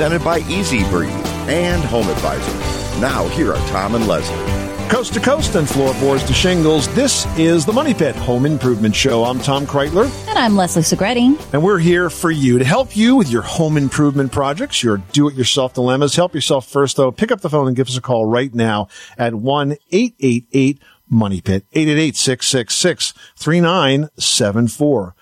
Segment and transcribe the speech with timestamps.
[0.00, 1.10] Presented by Easy Breathe
[1.46, 3.00] and Home Advisor.
[3.02, 4.88] Now, here are Tom and Leslie.
[4.88, 9.24] Coast to coast and floorboards to shingles, this is the Money Pit Home Improvement Show.
[9.24, 10.10] I'm Tom Kraeutler.
[10.26, 11.38] And I'm Leslie Segrete.
[11.52, 15.28] And we're here for you to help you with your home improvement projects, your do
[15.28, 16.16] it yourself dilemmas.
[16.16, 17.12] Help yourself first, though.
[17.12, 21.42] Pick up the phone and give us a call right now at 1 888 Money
[21.42, 25.14] Pit, 888 666 3974.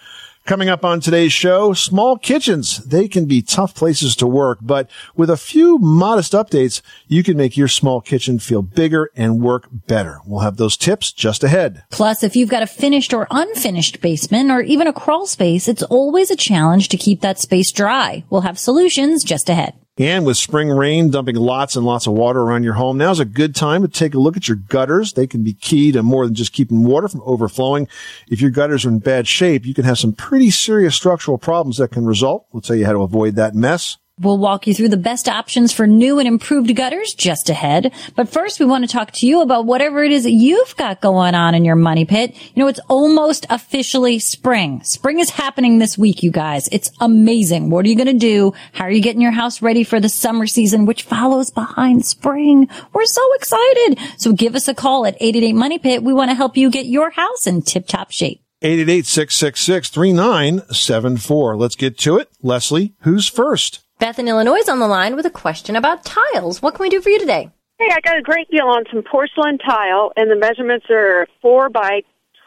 [0.48, 2.78] Coming up on today's show, small kitchens.
[2.78, 7.36] They can be tough places to work, but with a few modest updates, you can
[7.36, 10.20] make your small kitchen feel bigger and work better.
[10.24, 11.84] We'll have those tips just ahead.
[11.90, 15.82] Plus, if you've got a finished or unfinished basement or even a crawl space, it's
[15.82, 18.24] always a challenge to keep that space dry.
[18.30, 19.74] We'll have solutions just ahead.
[19.98, 23.24] And with spring rain dumping lots and lots of water around your home, now's a
[23.24, 25.12] good time to take a look at your gutters.
[25.12, 27.88] They can be key to more than just keeping water from overflowing.
[28.28, 31.78] If your gutters are in bad shape, you can have some pretty serious structural problems
[31.78, 32.46] that can result.
[32.52, 33.98] We'll tell you how to avoid that mess.
[34.20, 37.92] We'll walk you through the best options for new and improved gutters just ahead.
[38.16, 41.00] But first, we want to talk to you about whatever it is that you've got
[41.00, 42.34] going on in your money pit.
[42.54, 44.82] You know, it's almost officially spring.
[44.82, 46.68] Spring is happening this week, you guys.
[46.72, 47.70] It's amazing.
[47.70, 48.52] What are you going to do?
[48.72, 52.68] How are you getting your house ready for the summer season, which follows behind spring?
[52.92, 53.98] We're so excited.
[54.18, 56.02] So give us a call at 888 Money Pit.
[56.02, 58.42] We want to help you get your house in tip top shape.
[58.62, 61.58] 888-666-3974.
[61.58, 62.28] Let's get to it.
[62.42, 63.80] Leslie, who's first?
[63.98, 66.62] Beth in Illinois is on the line with a question about tiles.
[66.62, 67.50] What can we do for you today?
[67.80, 71.68] Hey, I got a great deal on some porcelain tile, and the measurements are four
[71.68, 72.02] by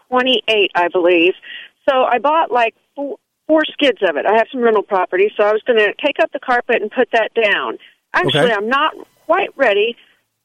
[0.09, 1.34] twenty-eight, I believe.
[1.89, 3.17] So I bought like four,
[3.47, 4.25] four skids of it.
[4.25, 6.89] I have some rental property, so I was going to take up the carpet and
[6.89, 7.78] put that down.
[8.13, 8.53] Actually, Okay.
[8.53, 8.94] I'm not
[9.25, 9.97] quite ready,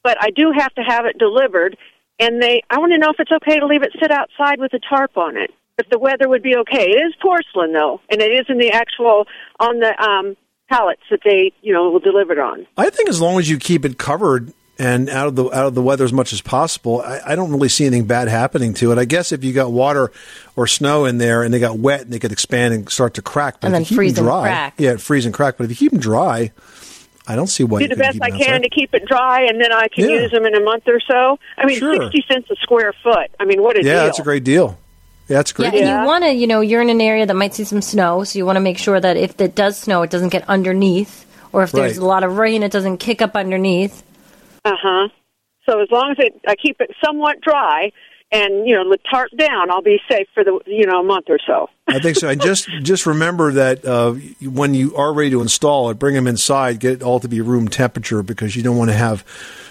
[0.02, 1.76] but I do have to have it delivered.
[2.18, 4.72] And they, I want to know if it's okay to leave it sit outside with
[4.72, 5.50] a tarp on it.
[5.78, 6.90] If the weather would be okay.
[6.90, 9.26] It is porcelain though, and it is in the actual
[9.60, 10.36] on the um,
[10.68, 12.66] pallets that they, you know, will deliver it on.
[12.76, 15.74] I think as long as you keep it covered and out of the out of
[15.74, 18.92] the weather as much as possible, I, I don't really see anything bad happening to
[18.92, 18.98] it.
[18.98, 20.12] I guess if you got water
[20.54, 23.22] or snow in there and they got wet and they could expand and start to
[23.22, 24.74] crack, but And then keep freeze them and dry, crack.
[24.78, 25.56] yeah, freeze and crack.
[25.56, 26.52] But if you keep them dry,
[27.26, 29.60] I don't see why do the best I them can to keep it dry, and
[29.60, 30.20] then I can Yeah.
[30.20, 31.38] use them in a month or so.
[31.56, 31.94] I mean, Sure.
[32.10, 33.30] sixty cents a square foot.
[33.40, 34.04] I mean, what a Yeah, deal!
[34.04, 34.78] that's a great deal.
[35.28, 35.80] Yeah, that's Yeah, great.
[35.80, 38.24] and you want to, you know, you're in an area that might see some snow,
[38.24, 41.26] so you want to make sure that if it does snow, it doesn't get underneath,
[41.52, 42.02] or if there's Right.
[42.02, 44.02] a lot of rain, it doesn't kick up underneath.
[44.64, 45.08] Uh huh.
[45.68, 47.90] So as long as it, I keep it somewhat dry,
[48.30, 51.26] and you know, the tarp down, I'll be safe for the you know a month
[51.28, 51.68] or so.
[51.88, 52.28] I think so.
[52.28, 54.12] And just just remember that uh,
[54.42, 56.78] when you are ready to install it, bring them inside.
[56.78, 59.24] Get it all to be room temperature because you don't want to have,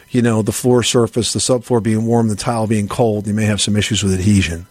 [0.10, 3.26] you know, the floor surface, the subfloor being warm, the tile being cold.
[3.28, 4.68] You may have some issues with adhesion.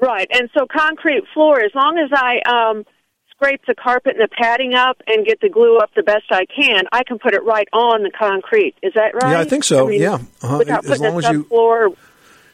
[0.00, 1.60] Right, and so concrete floor.
[1.60, 2.84] As long as I um,
[3.30, 6.44] scrape the carpet and the padding up and get the glue up the best I
[6.46, 8.74] can, I can put it right on the concrete.
[8.82, 9.32] Is that right?
[9.32, 9.86] Yeah, I think so.
[9.86, 10.14] mean, Yeah.
[10.42, 10.58] Uh-huh.
[10.58, 11.96] Without As putting long a as you- subfloor.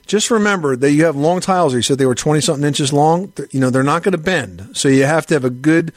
[0.05, 1.75] Just remember that you have long tiles.
[1.75, 3.33] You said they were twenty something inches long.
[3.53, 5.93] You know they're not going to bend, so you have to have a good,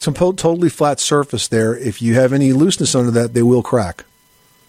[0.00, 1.76] to- totally flat surface there.
[1.76, 4.04] If you have any looseness under that, they will crack.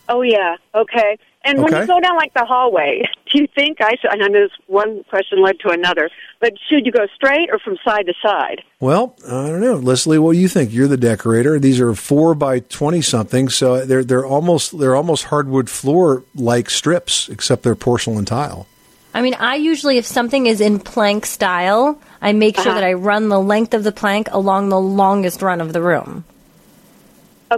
[0.07, 1.17] Oh yeah, okay.
[1.44, 1.81] And when Okay.
[1.81, 3.01] you go down like the hallway,
[3.37, 4.11] you think I should?
[4.11, 7.59] And I know this one question led to another, but should you go straight or
[7.59, 8.61] from side to side?
[8.79, 10.19] Well, I don't know, Leslie.
[10.19, 10.73] What do you think?
[10.73, 11.59] You're the decorator.
[11.59, 16.69] These are four by twenty something, so they're they're almost they're almost hardwood floor like
[16.69, 18.67] strips, except they're porcelain tile.
[19.13, 22.79] I mean, I usually, if something is in plank style, I make sure Uh-huh.
[22.79, 26.23] that I run the length of the plank along the longest run of the room.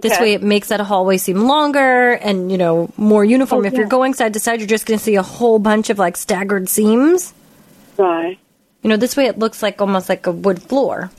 [0.01, 3.63] This way, it makes that hallway seem longer and you know more uniform.
[3.63, 3.79] Oh, if yeah.
[3.79, 6.17] you're going side to side, you're just going to see a whole bunch of like
[6.17, 7.33] staggered seams.
[7.97, 8.37] Right.
[8.81, 11.11] You know, this way it looks like almost like a wood floor.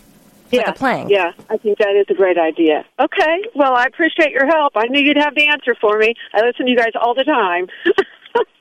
[0.47, 1.11] It's yeah, like a plank.
[1.11, 2.85] Yeah, I think that is a great idea.
[2.99, 4.73] Okay, well, I appreciate your help.
[4.75, 6.15] I knew you'd have the answer for me.
[6.33, 7.69] I listen to you guys all the time.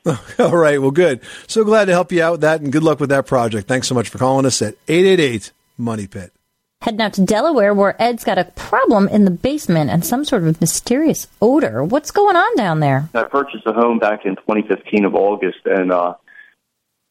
[0.40, 0.82] All right.
[0.82, 1.22] Well, good.
[1.48, 3.68] So glad to help you out with that and good luck with that project.
[3.68, 6.34] Thanks so much for calling us at 888 Money Pit.
[6.82, 10.46] Heading out to Delaware, where Ed's got a problem in the basement and some sort
[10.46, 11.84] of mysterious odor.
[11.84, 13.10] What's going on down there?
[13.14, 16.14] I purchased a home back in 2015 of August, and uh,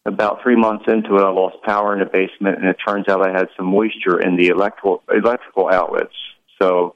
[0.06, 3.20] about three months into it, I lost power in the basement, and it turns out
[3.20, 6.16] I had some moisture in the electrical electrical outlets.
[6.62, 6.94] So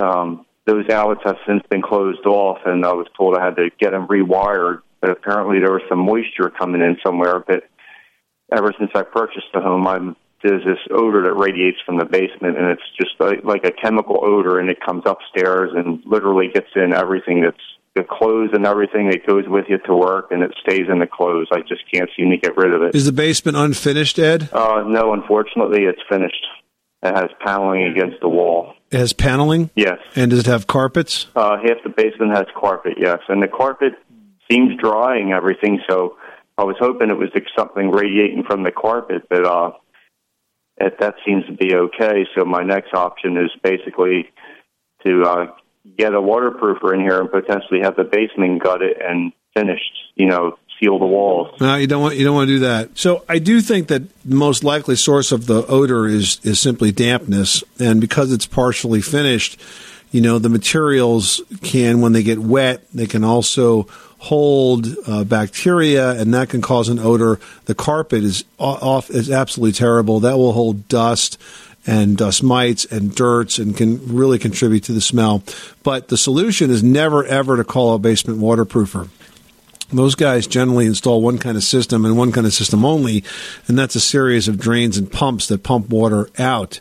[0.00, 3.68] um, those outlets have since been closed off, and I was told I had to
[3.78, 4.80] get them rewired.
[5.02, 7.44] But apparently, there was some moisture coming in somewhere.
[7.46, 7.64] But
[8.50, 12.56] ever since I purchased the home, I'm there's this odor that radiates from the basement,
[12.56, 16.68] and it's just like, like a chemical odor, and it comes upstairs and literally gets
[16.76, 17.56] in everything that's
[17.94, 21.06] the clothes and everything that goes with you to work, and it stays in the
[21.06, 21.48] clothes.
[21.50, 22.94] I just can't seem to get rid of it.
[22.94, 24.48] Is the basement unfinished, Ed?
[24.52, 26.46] Uh, no, unfortunately, it's finished.
[27.02, 28.74] It has paneling against the wall.
[28.90, 29.70] It has paneling?
[29.74, 29.98] Yes.
[30.16, 31.26] And does it have carpets?
[31.34, 33.94] Uh, half the basement has carpet, yes, and the carpet
[34.50, 35.80] seems dry and everything.
[35.88, 36.16] So
[36.56, 39.72] I was hoping it was something radiating from the carpet, but uh,
[40.80, 42.26] it, that seems to be okay.
[42.36, 44.30] So my next option is basically
[45.04, 45.46] to uh,
[45.96, 49.92] get a waterproofer in here and potentially have the basement gutted and finished.
[50.14, 51.60] You know, seal the walls.
[51.60, 52.96] No, you don't want you don't want to do that.
[52.98, 56.92] So I do think that the most likely source of the odor is is simply
[56.92, 59.60] dampness, and because it's partially finished,
[60.10, 63.86] you know the materials can when they get wet, they can also
[64.18, 67.40] hold uh, bacteria, and that can cause an odor.
[67.64, 70.20] The carpet is off is absolutely terrible.
[70.20, 71.40] That will hold dust
[71.86, 75.42] and dust mites and dirts and can really contribute to the smell.
[75.82, 79.08] But the solution is never ever to call a basement waterproofer.
[79.90, 83.24] Those guys generally install one kind of system and one kind of system only,
[83.68, 86.80] and that's a series of drains and pumps that pump water out.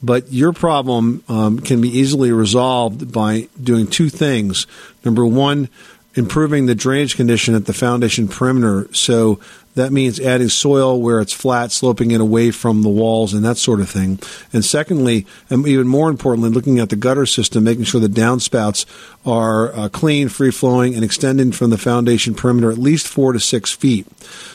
[0.00, 4.68] But your problem um, can be easily resolved by doing two things.
[5.04, 5.68] Number one,
[6.16, 8.88] improving the drainage condition at the foundation perimeter.
[8.92, 9.38] So
[9.76, 13.58] that means adding soil where it's flat, sloping it away from the walls and that
[13.58, 14.18] sort of thing.
[14.52, 18.86] And secondly, and even more importantly, looking at the gutter system, making sure the downspouts
[19.26, 23.40] are uh, clean, free flowing, and extending from the foundation perimeter at least four to
[23.40, 24.06] six feet.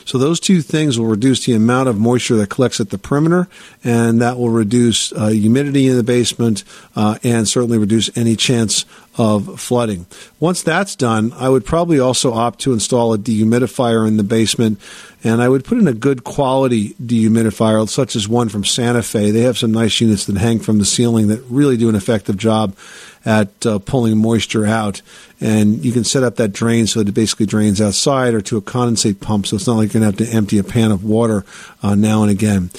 [0.04, 3.48] So those two things will reduce the amount of moisture that collects at the perimeter,
[3.84, 6.64] and that will reduce uh, humidity in the basement
[6.96, 8.84] uh, and certainly reduce any chance
[9.18, 10.06] of flooding.
[10.40, 14.80] Once that's done, I would probably also opt to install a dehumidifier in the basement
[15.24, 19.30] and I would put in a good quality dehumidifier, such as one from Santa Fe.
[19.30, 22.36] They have some nice units that hang from the ceiling that really do an effective
[22.36, 22.76] job
[23.24, 25.00] at uh, pulling moisture out.
[25.40, 28.56] And you can set up that drain so that it basically drains outside or to
[28.56, 30.90] a condensate pump, so it's not like you're going to have to empty a pan
[30.90, 31.44] of water
[31.82, 32.70] uh, now and again.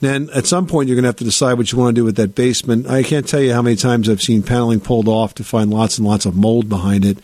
[0.00, 2.04] Then at some point you're going to have to decide what you want to do
[2.04, 2.88] with that basement.
[2.88, 5.96] I can't tell you how many times I've seen paneling pulled off to find lots
[5.96, 7.18] and lots of mold behind it,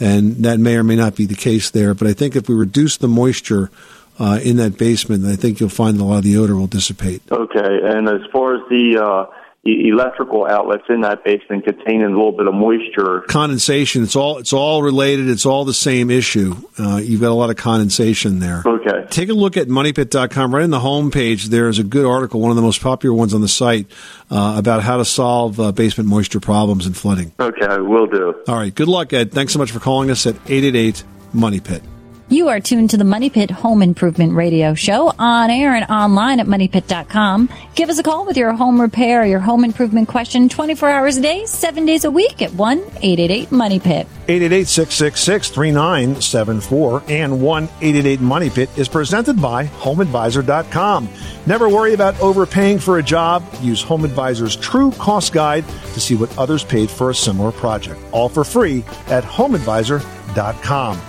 [0.00, 1.94] and that may or may not be the case there.
[1.94, 3.70] But I think if we reduce the moisture
[4.18, 7.22] uh, in that basement, I think you'll find a lot of the odor will dissipate.
[7.30, 9.26] Okay, and as far as the uh,
[9.64, 14.38] e- electrical outlets in that basement containing a little bit of moisture, Condensation, it's all
[14.38, 15.28] it's all related.
[15.28, 16.54] It's all the same issue.
[16.78, 18.62] Uh, you've got a lot of condensation there.
[18.66, 19.06] Okay.
[19.10, 20.54] Take a look at moneypit.com.
[20.54, 23.34] Right in the home page, there's a good article, one of the most popular ones
[23.34, 23.86] on the site,
[24.30, 27.32] uh, about how to solve uh, basement moisture problems and flooding.
[27.38, 28.34] okay, will do.
[28.48, 28.74] All right.
[28.74, 29.32] Good luck, Ed.
[29.32, 31.82] Thanks so much for calling us at 888 Money Pit.
[32.30, 36.40] You are tuned to the Money Pit Home Improvement Radio Show on air and online
[36.40, 37.48] at moneypit.com.
[37.74, 41.16] Give us a call with your home repair or your home improvement question 24 hours
[41.16, 44.06] a day, 7 days a week at 1 888 Money Pit.
[44.26, 51.08] 888-666-3974 and 1-888-MONEY PIT is presented by HomeAdvisor.com.
[51.46, 53.42] Never worry about overpaying for a job.
[53.62, 57.98] Use HomeAdvisor's True Cost Guide to see what others paid for a similar project.
[58.12, 61.00] All for free at HomeAdvisor.com.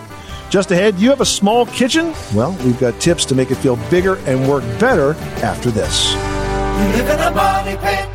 [0.50, 2.13] Just ahead, you have a small kitchen?
[2.34, 5.13] Well, we've got tips to make it feel bigger and work better
[5.44, 6.13] after this.
[6.13, 8.10] You live in a money pit.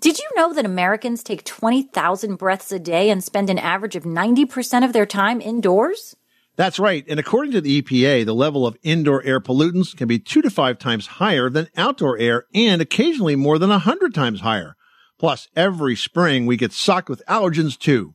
[0.00, 4.04] Did you know that Americans take 20,000 breaths a day and spend an average of
[4.04, 6.14] 90% of their time indoors?
[6.54, 7.04] That's right.
[7.08, 10.50] And according to the EPA, the level of indoor air pollutants can be two to
[10.50, 14.76] five times higher than outdoor air and occasionally more than a hundred times higher.
[15.18, 18.14] Plus, every spring we get socked with allergens too.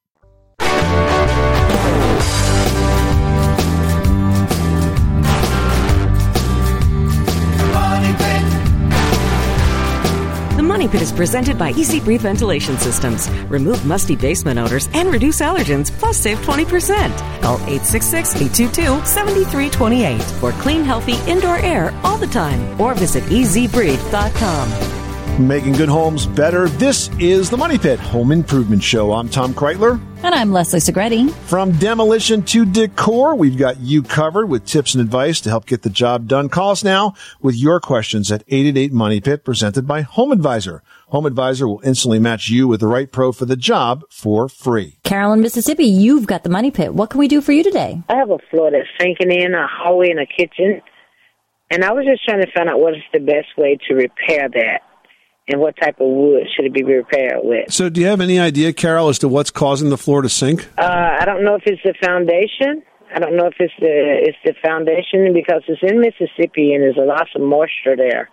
[10.81, 13.29] Money Pit is presented by Easy Breathe Ventilation Systems.
[13.49, 17.15] Remove musty basement odors and reduce allergens, plus save 20%.
[17.43, 22.81] Call 866-822-7328 for clean, healthy indoor air all the time.
[22.81, 25.00] Or visit easybreathe.com.
[25.39, 26.67] Making good homes better.
[26.67, 29.13] This is the Money Pit Home Improvement Show.
[29.13, 29.99] I'm Tom Kraeutler.
[30.23, 31.31] And I'm Leslie Segrete.
[31.31, 35.83] From demolition to decor, we've got you covered with tips and advice to help get
[35.83, 36.49] the job done.
[36.49, 40.83] Call us now with your questions at 888 Money Pit presented by Home Advisor.
[41.07, 44.99] Home Advisor will instantly match you with the right pro for the job for free.
[45.03, 46.93] Carolyn, Mississippi, you've got the money pit.
[46.93, 48.03] What can we do for you today?
[48.09, 50.81] I have a floor that's sinking in, a hallway, and a kitchen.
[51.71, 54.49] And I was just trying to find out what is the best way to repair
[54.49, 54.81] that
[55.47, 57.71] and what type of wood should it be repaired with.
[57.71, 60.67] So, do you have any idea, Carol, as to what's causing the floor to sink?
[60.77, 62.83] Uh, I don't know if it's the foundation.
[63.13, 66.97] I don't know if it's the it's the foundation because it's in Mississippi and there's
[66.97, 68.29] a lot of moisture there.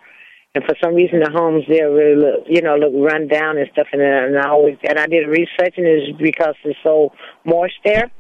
[0.55, 3.69] And for some reason, the homes there really look, you know, look run down and
[3.73, 3.89] stuff.
[3.93, 7.13] And, and I always and I did research, and it's because it's so
[7.45, 8.11] moist there.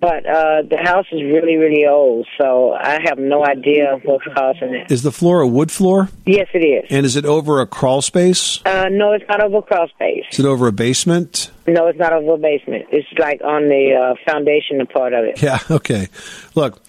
[0.00, 4.74] But uh, the house is really, really old, so I have no idea what's causing
[4.74, 4.92] it.
[4.92, 6.08] Is the floor a wood floor?
[6.24, 6.86] Yes, it is.
[6.90, 8.60] And is it over a crawl space?
[8.64, 10.24] Uh, no, it's not over a crawl space.
[10.30, 11.50] Is it over a basement?
[11.66, 12.86] No, it's not over a basement.
[12.92, 15.42] It's like on the uh, foundation part of it.
[15.48, 16.08] Yeah, okay.
[16.54, 16.82] Look,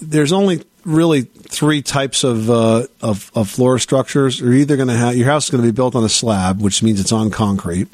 [0.00, 4.40] there's only really three types of, uh, of, of floor structures.
[4.40, 6.62] You're either going to have your house is going to be built on a slab,
[6.62, 7.88] which means it's on concrete,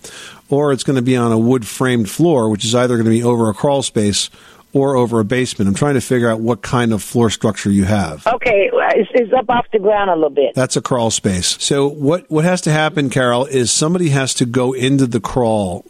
[0.48, 3.10] or it's going to be on a wood framed floor, which is either going to
[3.10, 4.30] be over a crawl space
[4.74, 5.68] or over a basement.
[5.68, 8.26] I'm trying to figure out what kind of floor structure you have.
[8.26, 10.54] Okay, uh, it's, it's up off the ground a little bit.
[10.54, 11.56] That's a crawl space.
[11.62, 15.86] So what what has to happen, Carol, is somebody has to go into the crawl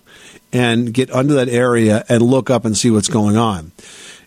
[0.52, 3.72] and get under that area and look up and see what's going on.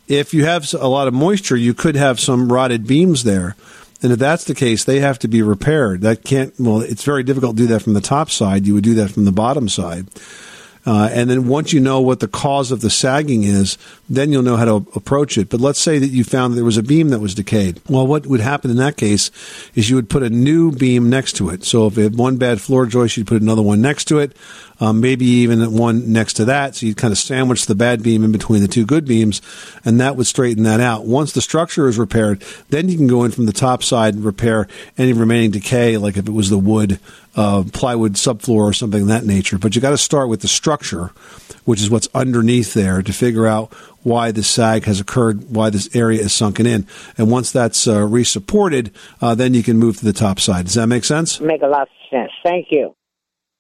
[0.08, 3.56] If you have a lot of moisture, you could have some rotted beams there.
[4.02, 6.02] And if that's the case, they have to be repaired.
[6.02, 8.68] That can't, well, it's very difficult to do that from the top side.
[8.68, 10.08] You would do that from the bottom side.
[10.88, 13.78] Uh, and then once you know what the cause of the sagging is,
[14.10, 15.50] then you'll know how to approach it.
[15.50, 17.82] But let's say that you found that there was a beam that was decayed.
[17.90, 19.30] Well, what would happen in that case
[19.76, 21.66] is you would put a new beam next to it.
[21.66, 24.34] So if it had one bad floor joist, you'd put another one next to it,
[24.80, 26.76] um, maybe even one next to that.
[26.76, 29.42] So you'd kind of sandwich the bad beam in between the two good beams,
[29.86, 31.06] and that would straighten that out.
[31.06, 34.24] Once the structure is repaired, then you can go in from the top side and
[34.24, 34.68] repair
[34.98, 37.00] any remaining decay, like if it was the wood
[37.36, 39.58] uh, plywood subfloor or something of that nature.
[39.58, 41.12] But you got to start with the structure,
[41.66, 43.72] which is what's underneath there, to figure out
[44.04, 46.88] why the sag has occurred, why this area is sunken in.
[47.18, 48.92] And once that's uh, resupported,
[49.22, 50.66] uh, then you can move to the top side.
[50.66, 51.40] Does that make sense?
[51.40, 52.32] Make a lot of sense.
[52.44, 52.96] Thank you.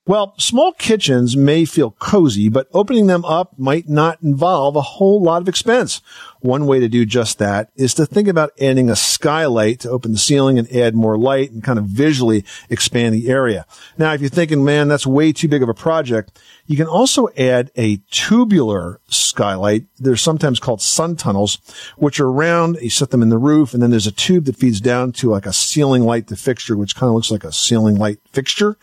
[0.08, 5.22] Well, small kitchens may feel cozy, but opening them up might not involve a whole
[5.22, 6.02] lot of expense.
[6.40, 10.14] One way to do just that is to think about adding a skylight to open
[10.14, 13.66] the ceiling and add more light and kind of visually expand the area.
[13.98, 17.28] Now, if you're thinking, man, that's way too big of a project, you can also
[17.38, 19.88] add a tubular skylight.
[20.00, 21.58] They're sometimes called sun tunnels,
[21.98, 22.78] which are round.
[22.82, 25.32] You set them in the roof and then there's a tube that feeds down to
[25.32, 28.78] like a ceiling light to fixture, which kind of looks like a ceiling light fixture.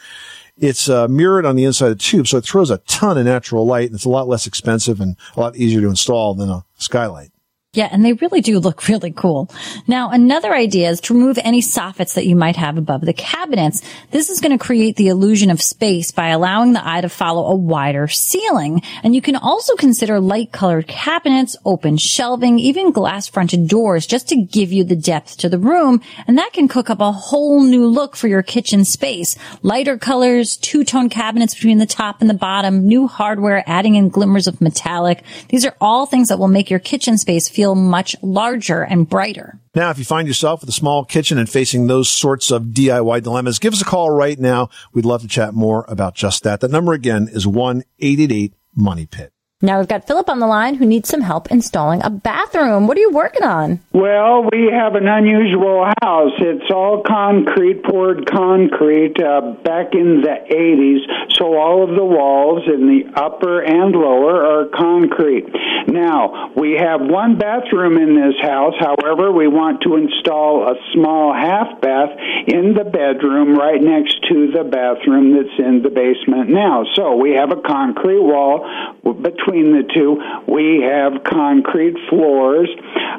[0.57, 3.25] It's uh, mirrored on the inside of the tube, so it throws a ton of
[3.25, 6.49] natural light, and it's a lot less expensive and a lot easier to install than
[6.49, 7.31] a skylight.
[7.75, 9.51] Yeah, and they really do look really cool.
[9.87, 13.83] Now, another idea is to remove any soffits that you might have above the cabinets.
[14.13, 17.47] This is going to create the illusion of space by allowing the eye to follow
[17.47, 18.83] a wider ceiling.
[19.03, 24.29] And you can also consider light colored cabinets, open shelving, even glass fronted doors just
[24.29, 26.01] to give you the depth to the room.
[26.27, 29.37] And that can cook up a whole new look for your kitchen space.
[29.63, 34.09] Lighter colors, two tone cabinets between the top and the bottom, new hardware, adding in
[34.09, 35.25] glimmers of metallic.
[35.49, 39.09] These are all things that will make your kitchen space feel feel much larger and
[39.09, 39.59] brighter.
[39.75, 43.23] Now, if you find yourself with a small kitchen and facing those sorts of DIY
[43.23, 44.69] dilemmas, give us a call right now.
[44.93, 46.61] We'd love to chat more about just that.
[46.61, 49.34] The number again is 1-888-MONEY-PIT.
[49.65, 52.87] Now we've got Philip on the line who needs some help installing a bathroom.
[52.87, 53.81] What are you working on?
[53.95, 56.33] Well, we have an unusual house.
[56.39, 62.65] It's all concrete, poured concrete uh, back in the 80s, so all of the walls
[62.69, 65.49] in the upper and lower are concrete.
[65.89, 68.75] Now, we have one bathroom in this house.
[68.79, 72.11] However, we want to install a small half bath
[72.49, 76.85] in the bedroom right next to the bathroom that's in the basement now.
[76.95, 78.69] So we have a concrete wall
[79.03, 80.21] between the two.
[80.53, 82.69] We have concrete floors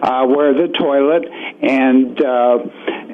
[0.01, 1.25] uh, where the toilet
[1.61, 2.57] and uh,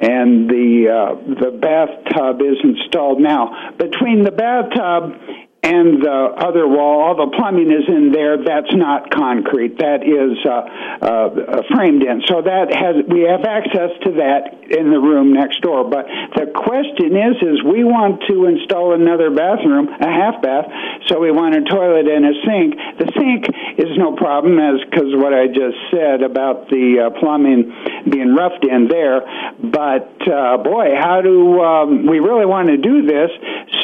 [0.02, 3.20] and the uh, the bathtub is installed.
[3.20, 5.14] Now, between the bathtub
[5.62, 8.34] and the other wall, all the plumbing is in there.
[8.34, 9.78] That's not concrete.
[9.78, 10.66] That is uh,
[11.06, 12.22] uh, framed in.
[12.26, 15.86] So that has we have access to that in the room next door.
[15.86, 20.66] But the question is, is we want to install another bathroom, a half bath.
[21.06, 22.74] So we want a toilet and a sink.
[22.98, 23.46] The sink
[23.78, 27.70] is no problem, as because what I just said about the uh, plumbing
[28.10, 29.22] being roughed in there.
[29.62, 33.30] But uh, boy, how do um, we really want to do this?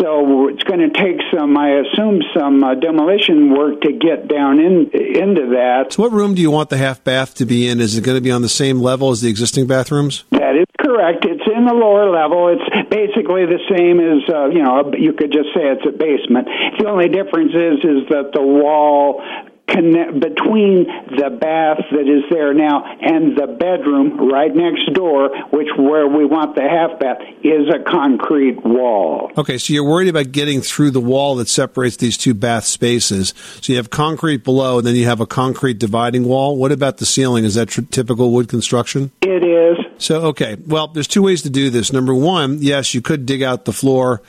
[0.03, 1.55] So it's going to take some.
[1.69, 5.93] I assume some uh, demolition work to get down in into that.
[5.93, 7.81] So, what room do you want the half bath to be in?
[7.81, 10.25] Is it going to be on the same level as the existing bathrooms?
[10.31, 11.25] That is correct.
[11.25, 12.49] It's in the lower level.
[12.49, 14.93] It's basically the same as uh, you know.
[14.97, 16.49] You could just say it's a basement.
[16.79, 19.23] The only difference is is that the wall
[19.69, 20.85] connect between
[21.17, 26.25] the bath that is there now and the bedroom right next door, which where we
[26.25, 29.31] want the half bath, is a concrete wall.
[29.37, 33.35] Okay, so you're worried about getting through the wall that separates these two bath spaces.
[33.61, 36.57] So you have concrete below, and then you have a concrete dividing wall.
[36.57, 37.45] What about the ceiling?
[37.45, 39.13] Is that tr- typical wood construction?
[39.23, 39.79] It is.
[39.99, 41.93] So, okay, well, there's two ways to do this.
[41.93, 44.23] Number one, yes, you could dig out the floor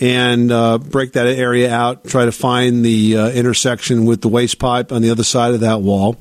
[0.00, 4.58] and uh, break that area out, try to find the uh, intersection with the waste
[4.58, 6.16] pipe on the other side of that wall.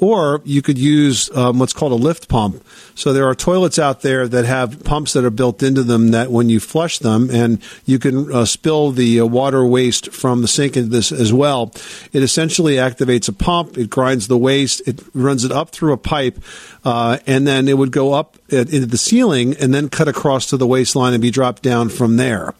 [0.00, 2.64] Or you could use um, what's called a lift pump.
[2.94, 6.30] So there are toilets out there that have pumps that are built into them that
[6.30, 10.46] when you flush them, and you can uh, spill the uh, water waste from the
[10.46, 11.72] sink into this as well,
[12.12, 13.76] it essentially activates a pump.
[13.76, 14.86] It grinds the waste.
[14.86, 16.38] It runs it up through a pipe,
[16.84, 20.56] uh, and then it would go up into the ceiling and then cut across to
[20.56, 22.54] the waste line and be dropped down from there.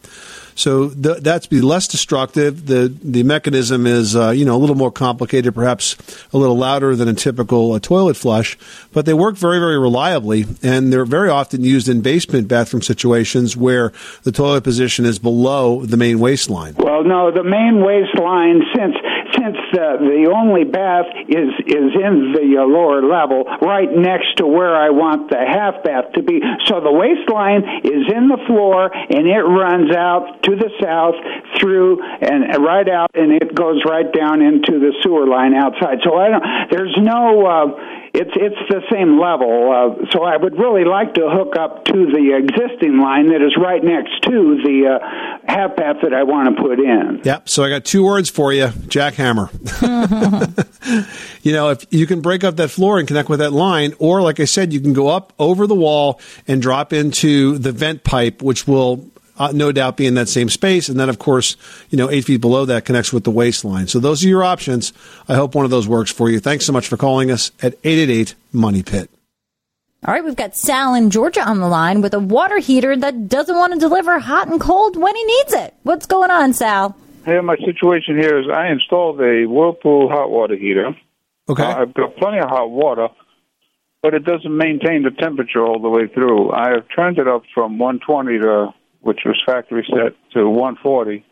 [0.58, 2.66] So th- that's be less destructive.
[2.66, 5.94] The the mechanism is uh, you know a little more complicated, perhaps
[6.32, 8.58] a little louder than a typical uh, toilet flush,
[8.92, 13.56] but they work very very reliably, and they're very often used in basement bathroom situations
[13.56, 13.92] where
[14.24, 16.74] the toilet position is below the main waste line.
[16.76, 18.96] Well, no, the main waste line since
[19.38, 24.46] since the the only bath is is in the uh, lower level, right next to
[24.46, 26.42] where I want the half bath to be.
[26.66, 31.14] So the waste line is in the floor, and it runs out to the south
[31.58, 35.98] through and right out, and it goes right down into the sewer line outside.
[36.02, 36.44] So I don't.
[36.70, 37.46] There's no.
[37.46, 39.70] Uh, it's it's the same level.
[39.70, 43.56] Uh, so I would really like to hook up to the existing line that is
[43.56, 47.20] right next to the uh, half path that I want to put in.
[47.22, 47.48] Yep.
[47.48, 49.48] So I got two words for you: jackhammer.
[51.42, 54.20] you know, if you can break up that floor and connect with that line, or
[54.20, 58.02] like I said, you can go up over the wall and drop into the vent
[58.02, 60.88] pipe, which will uh, no doubt be in that same space.
[60.88, 61.56] And then, of course,
[61.90, 63.86] you know, eight feet below that connects with the waste line.
[63.86, 64.92] So those are your options.
[65.28, 66.40] I hope one of those works for you.
[66.40, 69.10] Thanks so much for calling us at 888 Money Pit.
[70.06, 73.28] All right, we've got Sal in Georgia on the line with a water heater that
[73.28, 75.74] doesn't want to deliver hot and cold when he needs it.
[75.82, 76.96] What's going on, Sal?
[77.24, 80.96] Hey, my situation here is I installed a Whirlpool hot water heater.
[81.48, 81.64] Okay.
[81.64, 83.08] Uh, I've got plenty of hot water,
[84.00, 86.52] but it doesn't maintain the temperature all the way through.
[86.52, 91.24] I have turned it up from 120 to, which was factory set, to 140,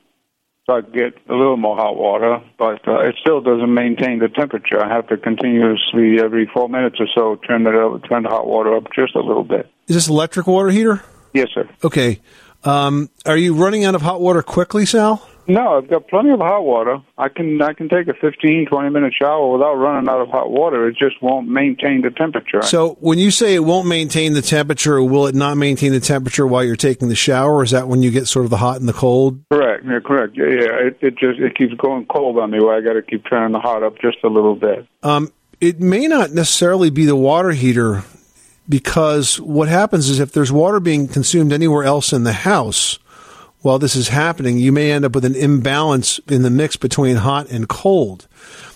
[0.66, 4.28] so I get a little more hot water, but uh, it still doesn't maintain the
[4.28, 4.84] temperature.
[4.84, 8.48] I have to continuously, every four minutes or so, turn it up, turn the hot
[8.48, 9.70] water up just a little bit.
[9.86, 11.04] Is this electric water heater?
[11.32, 11.68] Yes, sir.
[11.84, 12.20] Okay.
[12.64, 15.26] Um, are you running out of hot water quickly, Sal?
[15.48, 16.98] No, I've got plenty of hot water.
[17.16, 20.50] I can I can take a fifteen twenty minute shower without running out of hot
[20.50, 20.88] water.
[20.88, 22.62] It just won't maintain the temperature.
[22.62, 26.46] So when you say it won't maintain the temperature, will it not maintain the temperature
[26.46, 27.56] while you're taking the shower?
[27.56, 29.40] Or is that when you get sort of the hot and the cold?
[29.50, 30.36] correct, yeah, correct.
[30.36, 30.86] Yeah, yeah.
[30.86, 32.60] It, it just it keeps going cold on me.
[32.60, 34.86] Where I got to keep turning the hot up just a little bit.
[35.02, 38.04] Um, it may not necessarily be the water heater
[38.68, 42.98] because what happens is if there's water being consumed anywhere else in the house
[43.66, 47.16] while this is happening, you may end up with an imbalance in the mix between
[47.16, 48.28] hot and cold.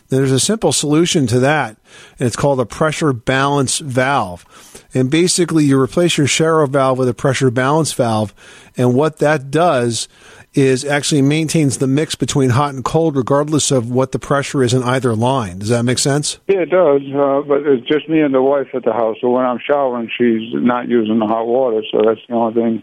[0.09, 1.76] There's a simple solution to that,
[2.18, 4.44] and it's called a pressure balance valve.
[4.92, 8.35] And basically, you replace your shower valve with a pressure balance valve,
[8.76, 10.09] and what that does
[10.55, 14.74] is actually maintains the mix between hot and cold, regardless of what the pressure is
[14.74, 15.61] in either line.
[15.61, 16.40] Does that make sense?
[16.48, 17.03] Yeah, it does.
[17.14, 19.18] Uh, but it's just me and the wife at the house.
[19.20, 21.85] So when I'm showering, she's not using the hot water.
[21.92, 22.83] So that's the only thing.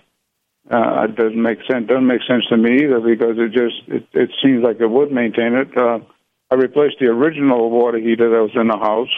[0.70, 1.88] Uh, it doesn't make sense.
[1.88, 5.12] Doesn't make sense to me either because it just it, it seems like it would
[5.12, 5.78] maintain it.
[5.78, 6.00] Uh,
[6.52, 9.10] I replaced the original water heater that was in the house,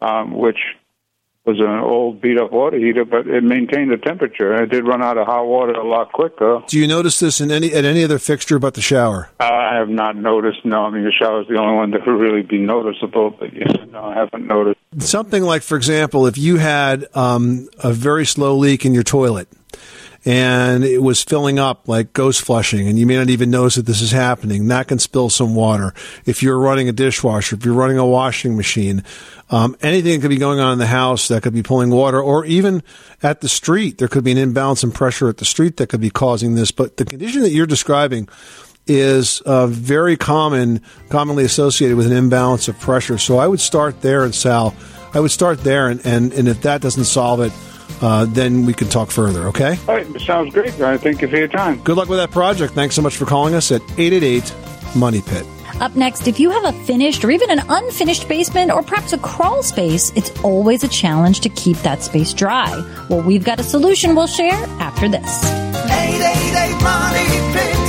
[0.00, 0.58] um, which
[1.44, 4.62] was an old beat up water heater, but it maintained the temperature.
[4.62, 6.62] It did run out of hot water a lot quicker.
[6.68, 9.28] Do you notice this in any at any other fixture but the shower?
[9.40, 10.64] I have not noticed.
[10.64, 13.30] No, I mean the shower is the only one that would really be noticeable.
[13.30, 14.78] But yeah, no, I haven't noticed.
[14.98, 19.48] Something like, for example, if you had um, a very slow leak in your toilet
[20.24, 23.86] and it was filling up like ghost flushing and you may not even notice that
[23.86, 24.68] this is happening.
[24.68, 25.94] That can spill some water.
[26.24, 29.02] If you're running a dishwasher, if you're running a washing machine,
[29.50, 32.20] um, anything that could be going on in the house that could be pulling water
[32.20, 32.82] or even
[33.22, 36.00] at the street, there could be an imbalance in pressure at the street that could
[36.00, 36.70] be causing this.
[36.70, 38.28] But the condition that you're describing
[38.86, 43.18] is uh, very common, commonly associated with an imbalance of pressure.
[43.18, 44.74] So I would start there, and Sal,
[45.14, 47.52] I would start there, and, and, and if that doesn't solve it,
[48.00, 49.76] uh, then we can talk further, okay?
[49.88, 50.96] All right, sounds great, guy.
[50.96, 51.82] Thank you for your time.
[51.82, 52.74] Good luck with that project.
[52.74, 54.54] Thanks so much for calling us at 888
[54.96, 55.46] Money Pit.
[55.80, 59.18] Up next, if you have a finished or even an unfinished basement or perhaps a
[59.18, 62.70] crawl space, it's always a challenge to keep that space dry.
[63.08, 65.44] Well, we've got a solution we'll share after this.
[65.44, 67.81] 888 Money Pit.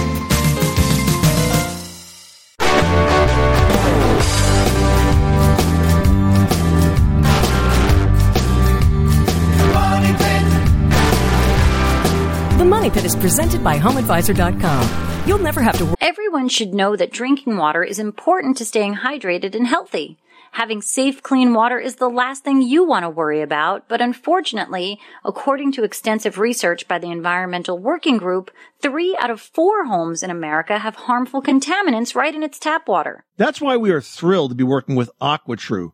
[12.83, 15.25] The Money Pit is presented by HomeAdvisor.com.
[15.25, 15.95] You'll never have to.
[16.01, 20.17] Everyone should know that drinking water is important to staying hydrated and healthy.
[20.51, 24.99] Having safe, clean water is the last thing you want to worry about, but unfortunately,
[25.23, 30.29] according to extensive research by the Environmental Working Group, three out of four homes in
[30.29, 33.23] America have harmful contaminants right in its tap water.
[33.37, 35.93] That's why we are thrilled to be working with AquaTru.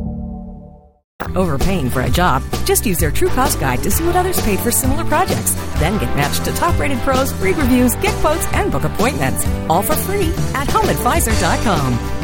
[1.35, 2.43] Overpaying for a job?
[2.65, 5.53] Just use their True Cost Guide to see what others paid for similar projects.
[5.79, 9.45] Then get matched to top rated pros, read reviews, get quotes, and book appointments.
[9.69, 12.21] All for free at HomeAdvisor.com.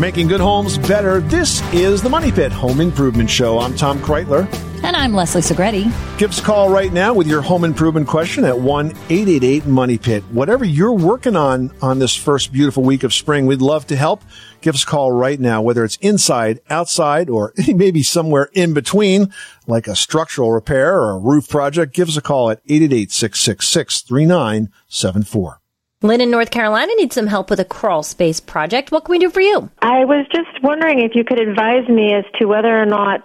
[0.00, 1.20] Making good homes better.
[1.20, 3.60] This is the Money Pit Home Improvement Show.
[3.60, 4.48] I'm Tom Kraeutler.
[4.84, 5.90] And I'm Leslie Segrete.
[6.18, 10.24] Give us a call right now with your home improvement question at 1-888-MONEY-PIT.
[10.24, 14.22] Whatever you're working on on this first beautiful week of spring, we'd love to help.
[14.60, 19.32] Give us a call right now, whether it's inside, outside, or maybe somewhere in between,
[19.66, 21.94] like a structural repair or a roof project.
[21.94, 25.56] Give us a call at 888-666-3974.
[26.04, 28.92] Lynn in North Carolina needs some help with a crawl space project.
[28.92, 29.70] What can we do for you?
[29.80, 33.22] I was just wondering if you could advise me as to whether or not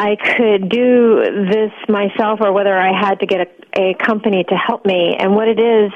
[0.00, 1.20] I could do
[1.52, 3.40] this myself or whether I had to get
[3.76, 5.14] a, a company to help me.
[5.18, 5.92] And what it is,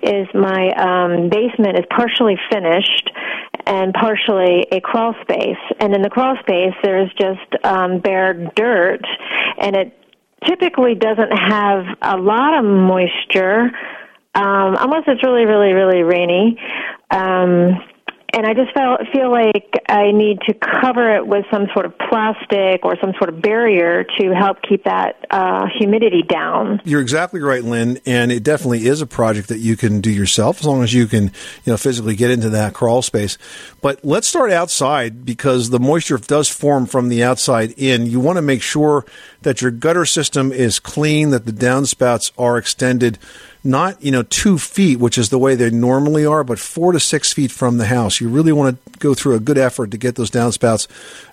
[0.00, 3.10] is my um, basement is partially finished
[3.66, 5.58] and partially a crawl space.
[5.80, 9.02] And in the crawl space, there's just um, bare dirt,
[9.58, 9.92] and it
[10.46, 13.72] typically doesn't have a lot of moisture
[14.36, 16.56] um, unless it's really, really, really rainy.
[17.10, 17.82] Um,
[18.38, 21.98] and I just felt, feel like I need to cover it with some sort of
[21.98, 26.80] plastic or some sort of barrier to help keep that uh, humidity down.
[26.84, 30.60] You're exactly right, Lynn, and it definitely is a project that you can do yourself
[30.60, 33.38] as long as you can, you know, physically get into that crawl space.
[33.80, 38.06] But let's start outside because the moisture does form from the outside in.
[38.06, 39.04] You want to make sure
[39.42, 43.18] that your gutter system is clean, that the downspouts are extended
[43.64, 47.00] not you know two feet, which is the way they normally are, but four to
[47.00, 48.20] six feet from the house.
[48.20, 50.86] You really want to go through a good effort to get those downspouts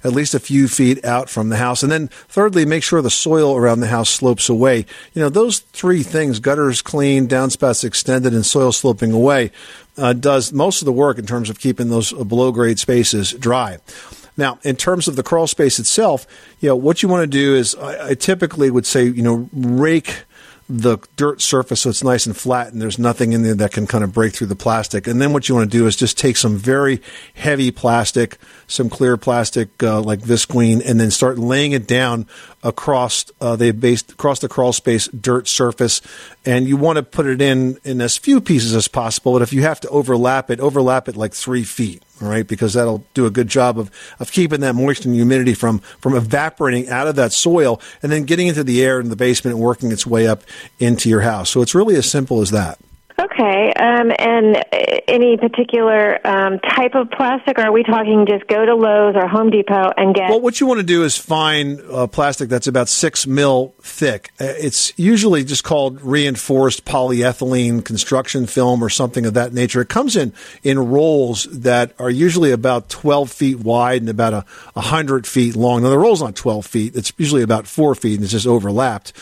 [0.04, 3.10] at least a few feet out from the house, and then thirdly, make sure the
[3.10, 4.86] soil around the house slopes away.
[5.14, 9.52] You know those three things: gutters clean, downspouts extended, and soil sloping away.
[9.98, 13.78] Uh, does most of the work in terms of keeping those below grade spaces dry.
[14.38, 16.28] Now, in terms of the crawl space itself,
[16.60, 19.50] you know, what you want to do is I, I typically would say, you know,
[19.54, 20.24] rake
[20.68, 23.86] the dirt surface so it's nice and flat and there's nothing in there that can
[23.86, 25.06] kind of break through the plastic.
[25.06, 27.02] And then what you want to do is just take some very
[27.36, 32.28] heavy plastic, some clear plastic uh, like visqueen, and then start laying it down
[32.66, 36.02] across uh, the base, across the crawl space dirt surface.
[36.46, 39.34] And you want to put it in in as few pieces as possible.
[39.34, 42.74] But if you have to overlap it, overlap it like three feet all right, because
[42.74, 46.88] that'll do a good job of, of keeping that moisture and humidity from, from evaporating
[46.88, 49.92] out of that soil and then getting into the air in the basement and working
[49.92, 50.44] its way up
[50.80, 51.50] into your house.
[51.50, 52.80] So it's really as simple as that.
[53.18, 54.62] Okay, um, and
[55.08, 57.58] any particular um, type of plastic?
[57.58, 60.30] Or are we talking just go to Lowe's or Home Depot and get?
[60.30, 64.32] Well, what you want to do is find uh, plastic that's about six mil thick.
[64.38, 69.80] Uh, it's usually just called reinforced polyethylene construction film or something of that nature.
[69.80, 74.82] It comes in in rolls that are usually about twelve feet wide and about a
[74.82, 75.84] hundred feet long.
[75.84, 79.14] Now the roll's not twelve feet; it's usually about four feet, and it's just overlapped.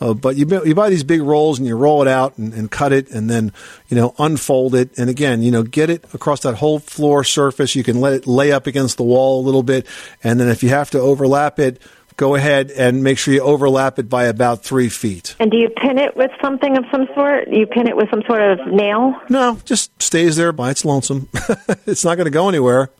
[0.00, 2.70] Uh, but you, you buy these big rolls and you roll it out and, and,
[2.70, 3.52] cut it and then,
[3.88, 4.96] you know, unfold it.
[4.98, 7.74] And again, you know, get it across that whole floor surface.
[7.74, 9.86] You can let it lay up against the wall a little bit.
[10.24, 11.82] And then if you have to overlap it,
[12.16, 15.36] go ahead and make sure you overlap it by about three feet.
[15.38, 17.48] And do you pin it with something of some sort?
[17.48, 19.20] You pin it with some sort of nail?
[19.28, 21.28] No, just stays there by its lonesome.
[21.86, 22.90] it's not going to go anywhere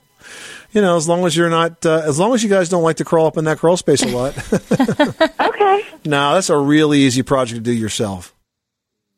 [0.72, 2.96] you know, as long as you're not, uh, as long as you guys don't like
[2.96, 4.36] to crawl up in that crawl space a lot.
[5.40, 5.84] okay.
[6.04, 8.34] No, that's a really easy project to do yourself.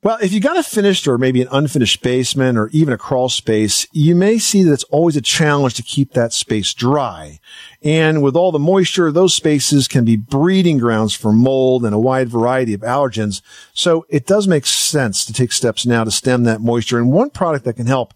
[0.04, 3.28] Well, if you got a finished or maybe an unfinished basement or even a crawl
[3.28, 7.38] space, you may see that it's always a challenge to keep that space dry.
[7.84, 12.00] And with all the moisture, those spaces can be breeding grounds for mold and a
[12.00, 13.42] wide variety of allergens.
[13.74, 16.98] So it does make sense to take steps now to stem that moisture.
[16.98, 18.12] And one product that can help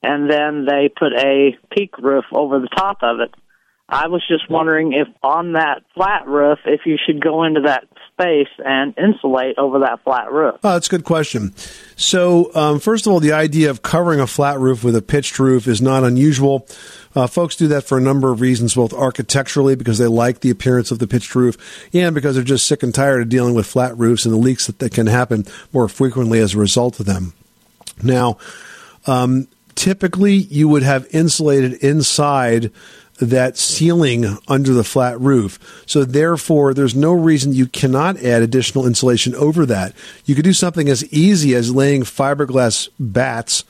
[0.03, 3.35] and then they put a peak roof over the top of it.
[3.91, 7.85] I was just wondering if on that flat roof, if you should go into that
[8.13, 10.57] space and insulate over that flat roof.
[10.63, 11.55] Oh, that's a good question.
[11.97, 15.39] So, um, first of all, the idea of covering a flat roof with a pitched
[15.39, 16.67] roof is not unusual.
[17.15, 20.51] Uh, folks do that for a number of reasons, both architecturally because they like the
[20.51, 21.57] appearance of the pitched roof,
[21.95, 24.67] and because they're just sick and tired of dealing with flat roofs and the leaks
[24.67, 27.33] that, that can happen more frequently as a result of them.
[28.03, 28.37] Now,
[29.07, 29.49] um,
[29.79, 32.73] typically you would have insulated inside
[33.21, 35.85] that ceiling under the flat roof.
[35.87, 39.93] So therefore, there's no reason you cannot add additional insulation over that.
[40.25, 43.65] You could do something as easy as laying fiberglass batts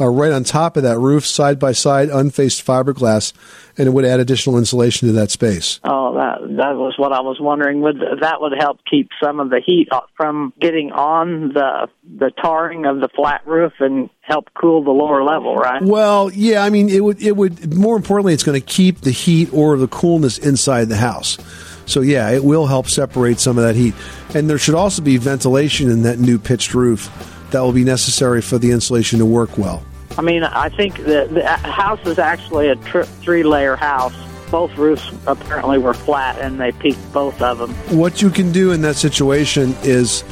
[0.00, 3.32] uh, right on top of that roof, side by side, unfaced fiberglass,
[3.78, 5.80] and it would add additional insulation to that space.
[5.84, 7.80] Oh, that that was what I was wondering.
[7.82, 12.86] Would that would help keep some of the heat from getting on the the tarring
[12.86, 15.82] of the flat roof and help cool the lower level, right?
[15.82, 19.10] Well, yeah, I mean, it would it would more importantly, it's going to keep the
[19.10, 21.38] heat or the coolness inside the house.
[21.86, 23.94] So yeah, it will help separate some of that heat,
[24.34, 28.42] and there should also be ventilation in that new pitched roof that will be necessary
[28.42, 29.84] for the insulation to work well.
[30.16, 34.14] I mean, I think the, the house is actually a tr- three layer house.
[34.50, 37.70] Both roofs apparently were flat and they peaked both of them.
[37.96, 40.22] What you can do in that situation is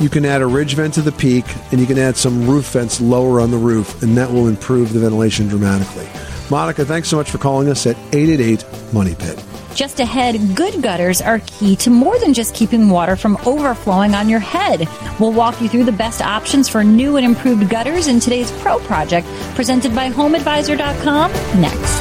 [0.00, 2.70] you can add a ridge vent to the peak and you can add some roof
[2.70, 6.08] vents lower on the roof, and that will improve the ventilation dramatically.
[6.50, 9.42] Monica, thanks so much for calling us at 888 Money Pit.
[9.76, 14.26] Just ahead, good gutters are key to more than just keeping water from overflowing on
[14.26, 14.88] your head.
[15.20, 18.78] We'll walk you through the best options for new and improved gutters in today's Pro
[18.78, 21.96] Project, presented by HomeAdvisor.com, next.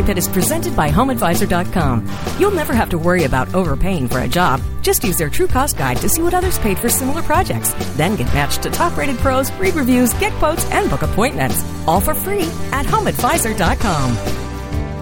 [0.00, 2.08] Money Pit is presented by HomeAdvisor.com.
[2.38, 4.62] You'll never have to worry about overpaying for a job.
[4.80, 7.74] Just use their True Cost Guide to see what others paid for similar projects.
[7.98, 11.62] Then get matched to top rated pros, read reviews, get quotes, and book appointments.
[11.86, 14.49] All for free at HomeAdvisor.com.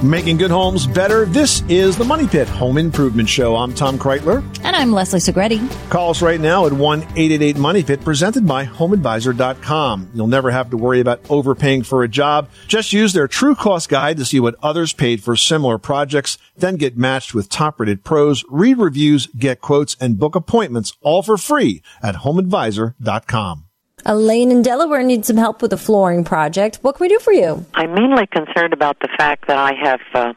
[0.03, 1.25] Making good homes better.
[1.25, 3.57] This is the Money Pit Home Improvement Show.
[3.57, 4.45] I'm Tom Kraeutler.
[4.63, 5.91] And I'm Leslie Segrete.
[5.91, 10.11] Call us right now at 1 888 Money Pit, presented by HomeAdvisor.com.
[10.15, 12.49] You'll never have to worry about overpaying for a job.
[12.69, 16.77] Just use their True Cost Guide to see what others paid for similar projects, then
[16.77, 21.37] get matched with top rated pros, read reviews, get quotes, and book appointments all for
[21.37, 23.68] free at HomeAdvisor.com.
[24.07, 26.79] Elaine in Delaware needs some help with a flooring project.
[26.83, 27.65] What can we do for you?
[27.75, 30.33] I'm mainly concerned about the fact that I have uh,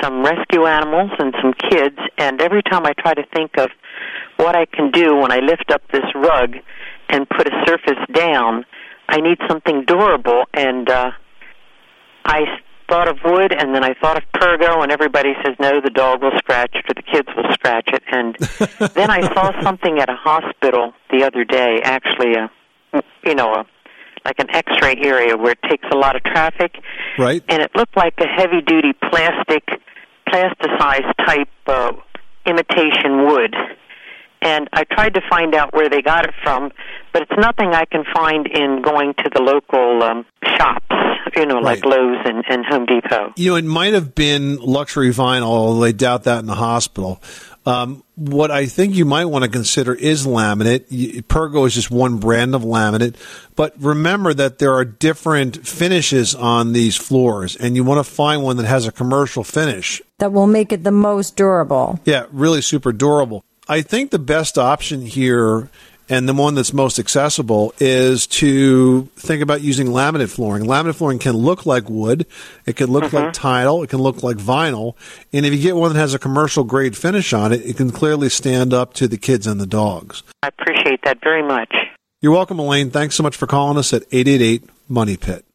[0.00, 3.70] some rescue animals and some kids, and every time I try to think of
[4.36, 6.56] what I can do when I lift up this rug
[7.08, 8.64] and put a surface down,
[9.08, 11.10] I need something durable, and uh,
[12.24, 12.44] I
[12.88, 16.22] thought of wood, and then I thought of Pergo, and everybody says no, the dog
[16.22, 18.36] will scratch it or the kids will scratch it, and
[18.94, 22.50] then I saw something at a hospital the other day, actually a
[23.24, 23.66] you know, a,
[24.24, 26.76] like an X-ray area where it takes a lot of traffic,
[27.18, 27.42] Right.
[27.48, 29.64] and it looked like a heavy-duty plastic,
[30.28, 31.92] plasticized type uh,
[32.46, 33.54] imitation wood.
[34.40, 36.70] And I tried to find out where they got it from,
[37.12, 40.96] but it's nothing I can find in going to the local um, shops,
[41.36, 43.32] you know, like Lowe's and, and Home Depot.
[43.36, 47.22] You know, it might have been luxury vinyl, although they doubt that in the hospital.
[47.64, 50.86] Um, what I think you might want to consider is laminate.
[50.90, 53.14] Y- Pergo is just one brand of laminate,
[53.54, 58.42] but remember that there are different finishes on these floors, and you want to find
[58.42, 60.02] one that has a commercial finish.
[60.18, 62.00] That will make it the most durable.
[62.04, 63.44] Yeah, really super durable.
[63.68, 65.70] I think the best option here
[66.12, 70.64] and the one that's most accessible is to think about using laminate flooring.
[70.64, 72.26] Laminate flooring can look like wood,
[72.66, 73.30] it can look like mm-hmm.
[73.30, 74.94] tile, it can look like vinyl,
[75.32, 77.90] and if you get one that has a commercial grade finish on it, it can
[77.90, 80.22] clearly stand up to the kids and the dogs.
[80.42, 81.74] I appreciate that very much.
[82.20, 82.90] You're welcome, Elaine.
[82.90, 85.46] Thanks so much for calling us at 888 Money Pit.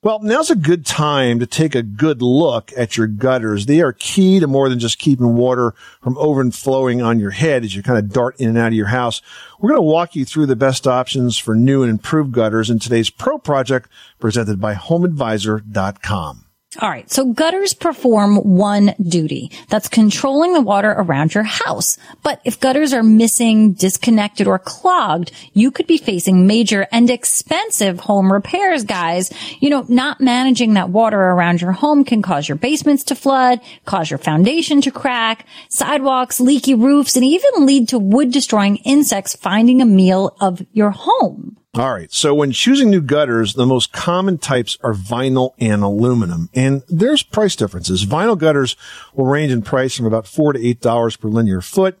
[0.00, 3.66] Well, now's a good time to take a good look at your gutters.
[3.66, 7.74] They are key to more than just keeping water from overflowing on your head as
[7.74, 9.20] you kind of dart in and out of your house.
[9.58, 12.78] We're going to walk you through the best options for new and improved gutters in
[12.78, 16.47] today's Pro Project presented by HomeAdvisor.com.
[16.82, 17.10] All right.
[17.10, 19.50] So gutters perform one duty.
[19.70, 21.96] That's controlling the water around your house.
[22.22, 28.00] But if gutters are missing, disconnected, or clogged, you could be facing major and expensive
[28.00, 29.32] home repairs, guys.
[29.60, 33.60] You know, not managing that water around your home can cause your basements to flood,
[33.86, 39.34] cause your foundation to crack, sidewalks, leaky roofs, and even lead to wood destroying insects
[39.34, 41.56] finding a meal of your home.
[41.74, 42.10] All right.
[42.12, 46.48] So when choosing new gutters, the most common types are vinyl and aluminum.
[46.54, 48.06] And there's price differences.
[48.06, 48.74] Vinyl gutters
[49.14, 51.98] will range in price from about four to eight dollars per linear foot.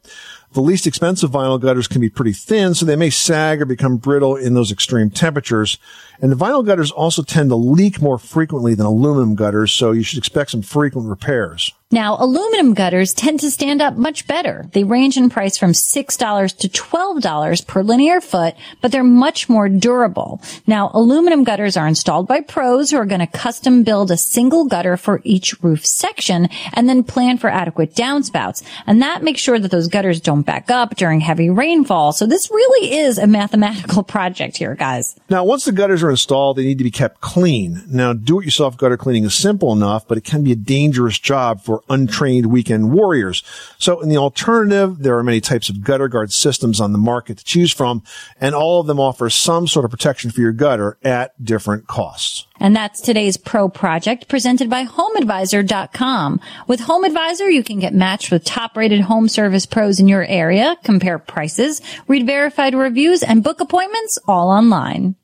[0.52, 3.98] The least expensive vinyl gutters can be pretty thin, so they may sag or become
[3.98, 5.78] brittle in those extreme temperatures.
[6.20, 10.02] And the vinyl gutters also tend to leak more frequently than aluminum gutters, so you
[10.02, 11.74] should expect some frequent repairs.
[11.90, 14.66] Now, aluminum gutters tend to stand up much better.
[14.74, 19.70] They range in price from $6 to $12 per linear foot, but they're much more
[19.70, 20.42] durable.
[20.66, 24.66] Now, aluminum gutters are installed by pros who are going to custom build a single
[24.66, 28.62] gutter for each roof section and then plan for adequate downspouts.
[28.86, 32.12] And that makes sure that those gutters don't back up during heavy rainfall.
[32.12, 35.18] So this really is a mathematical project here, guys.
[35.30, 37.82] Now, once the gutters are installed, they need to be kept clean.
[37.88, 41.77] Now, do-it-yourself gutter cleaning is simple enough, but it can be a dangerous job for
[41.88, 43.42] untrained weekend warriors.
[43.78, 47.38] So in the alternative, there are many types of gutter guard systems on the market
[47.38, 48.02] to choose from,
[48.40, 52.46] and all of them offer some sort of protection for your gutter at different costs.
[52.60, 56.40] And that's today's pro project presented by HomeAdvisor.com.
[56.66, 60.76] With HomeAdvisor, you can get matched with top rated home service pros in your area,
[60.82, 65.14] compare prices, read verified reviews, and book appointments all online.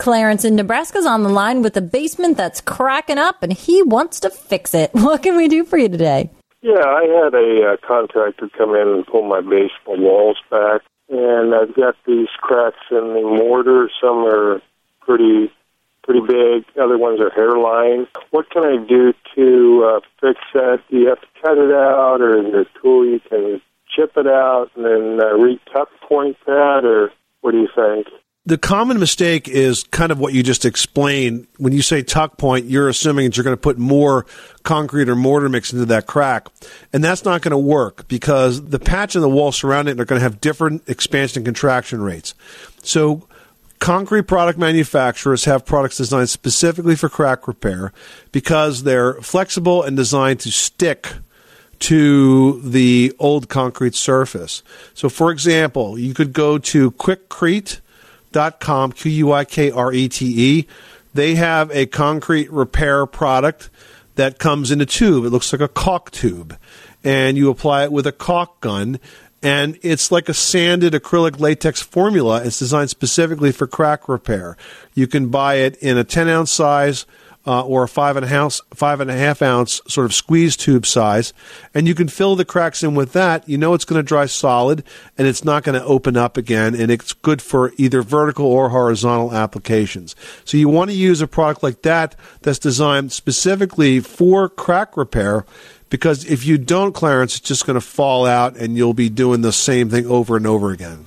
[0.00, 4.18] Clarence in Nebraska's on the line with a basement that's cracking up and he wants
[4.20, 4.90] to fix it.
[5.10, 6.30] What can we do for you today?
[6.62, 11.54] Yeah, I had a uh, contractor come in and pull my basement walls back, and
[11.54, 13.90] I've got these cracks in the mortar.
[14.00, 14.62] Some are
[15.00, 15.52] pretty
[16.02, 16.64] pretty big.
[16.82, 18.06] Other ones are hairline.
[18.30, 20.80] What can I do to uh, fix that?
[20.90, 23.60] Do you have to cut it out, or is there a tool you can
[23.94, 27.10] chip it out and then uh, re-tuck point that, or
[27.42, 28.06] what do you think?
[28.46, 31.46] The common mistake is kind of what you just explained.
[31.58, 34.24] When you say tuck point, you're assuming that you're going to put more
[34.62, 36.48] concrete or mortar mix into that crack.
[36.90, 40.06] And that's not going to work because the patch and the wall surrounding it are
[40.06, 42.34] going to have different expansion and contraction rates.
[42.82, 43.28] So
[43.78, 47.92] concrete product manufacturers have products designed specifically for crack repair
[48.32, 51.12] because they're flexible and designed to stick
[51.80, 54.62] to the old concrete surface.
[54.94, 57.80] So for example, you could go to Quikrete
[58.32, 60.26] dot com Q U I K R E T
[60.58, 60.66] E.
[61.12, 63.70] They have a concrete repair product
[64.14, 65.24] that comes in a tube.
[65.24, 66.56] It looks like a caulk tube,
[67.02, 69.00] and you apply it with a caulk gun.
[69.42, 72.42] And it's like a sanded acrylic latex formula.
[72.44, 74.56] It's designed specifically for crack repair.
[74.92, 77.06] You can buy it in a 10 ounce size
[77.46, 80.56] uh, or a five and a half five and a half ounce sort of squeeze
[80.56, 81.32] tube size,
[81.72, 83.48] and you can fill the cracks in with that.
[83.48, 84.84] You know it's going to dry solid,
[85.16, 88.68] and it's not going to open up again, and it's good for either vertical or
[88.68, 90.14] horizontal applications.
[90.44, 95.44] So you want to use a product like that that's designed specifically for crack repair.
[95.88, 99.40] Because if you don't, Clarence, it's just going to fall out, and you'll be doing
[99.40, 101.06] the same thing over and over again.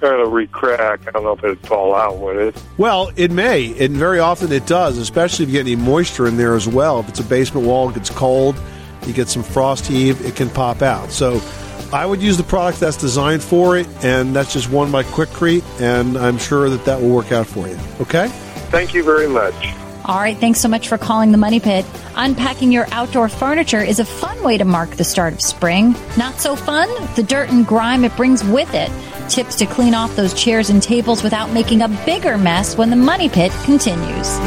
[0.00, 1.08] Kind of re-crack.
[1.08, 2.62] I don't know if it'd fall out, would it?
[2.76, 6.36] Well, it may, and very often it does, especially if you get any moisture in
[6.36, 7.00] there as well.
[7.00, 8.60] If it's a basement wall, it gets cold,
[9.06, 11.10] you get some frost heave, it can pop out.
[11.10, 11.40] So
[11.92, 15.64] I would use the product that's designed for it, and that's just one by Quikrete,
[15.80, 17.78] and I'm sure that that will work out for you.
[18.00, 18.28] Okay?
[18.70, 19.54] Thank you very much.
[20.04, 21.84] All right, thanks so much for calling the Money Pit.
[22.16, 25.96] Unpacking your outdoor furniture is a fun way to mark the start of spring.
[26.16, 26.88] Not so fun?
[27.14, 28.90] The dirt and grime it brings with it.
[29.28, 32.96] Tips to clean off those chairs and tables without making a bigger mess when the
[32.96, 34.38] Money Pit continues.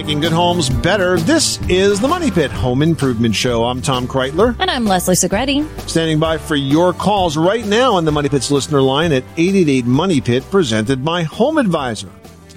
[0.00, 1.18] Making good homes better.
[1.18, 3.66] This is the Money Pit Home Improvement Show.
[3.66, 4.56] I'm Tom Kraeutler.
[4.58, 5.68] And I'm Leslie Segrete.
[5.86, 9.84] Standing by for your calls right now on the Money Pit's listener line at 888
[9.84, 12.08] Money Pit, presented by Home Advisor.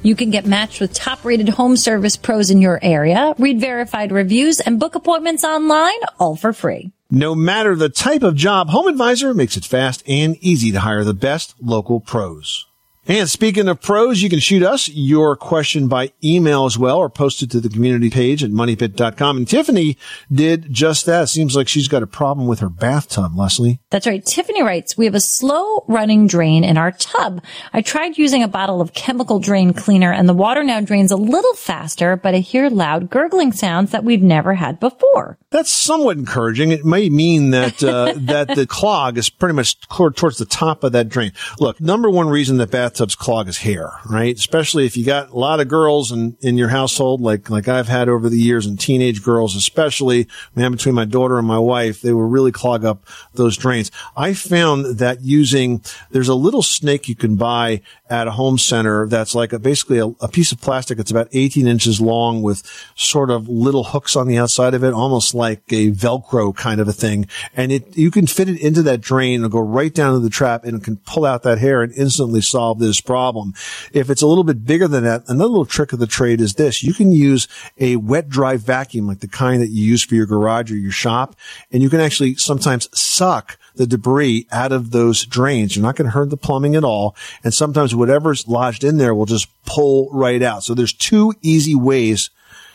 [0.04, 4.14] You can get matched with top rated home service pros in your area, read verified
[4.14, 6.94] reviews, and book appointments online, all for free.
[7.12, 11.04] No matter the type of job, Home Advisor makes it fast and easy to hire
[11.04, 12.68] the best local pros.
[13.06, 17.10] And speaking of pros, you can shoot us your question by email as well or
[17.10, 19.36] post it to the community page at moneypit.com.
[19.36, 19.98] And Tiffany
[20.32, 21.28] did just that.
[21.28, 23.82] Seems like she's got a problem with her bathtub, Leslie.
[23.90, 24.26] That's right.
[24.26, 27.44] Tiffany writes, we have a slow running drain in our tub.
[27.74, 31.18] I tried using a bottle of chemical drain cleaner and the water now drains a
[31.18, 35.38] little faster, but I hear loud gurgling sounds that we've never had before.
[35.50, 36.72] That's somewhat encouraging.
[36.72, 40.94] It may mean that uh, that the clog is pretty much towards the top of
[40.94, 41.34] that drain.
[41.60, 44.36] Look, number one reason that bathtubs clog is hair, right?
[44.36, 47.88] Especially if you got a lot of girls in, in your household, like like I've
[47.88, 50.28] had over the years, and teenage girls especially.
[50.56, 53.90] Man, between my daughter and my wife, they will really clog up those drains.
[54.16, 55.82] I found that using
[56.12, 57.82] there's a little snake you can buy
[58.14, 61.00] at a home center that's like a, basically a, a piece of plastic.
[61.00, 62.62] It's about 18 inches long with
[62.94, 66.88] sort of little hooks on the outside of it, almost like a Velcro kind of
[66.88, 67.28] a thing.
[67.56, 70.30] And it, you can fit it into that drain and go right down to the
[70.30, 73.56] trap and it can pull out that hair and instantly solve this problem.
[73.94, 76.54] If it's a little bit bigger than that, another little trick of the trade is
[76.54, 76.84] this.
[76.84, 77.48] You can use
[77.80, 80.92] a wet dry vacuum like the kind that you use for your garage or your
[80.92, 81.36] shop,
[81.72, 85.76] and you can actually sometimes suck the debris out of those drains.
[85.76, 87.16] You're not going to hurt the plumbing at all.
[87.44, 90.64] And sometimes whatever's lodged in there will just pull right out.
[90.64, 92.30] So there's two easy ways